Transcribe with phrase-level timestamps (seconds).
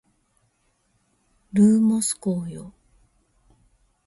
[1.53, 2.73] ルーモス光よ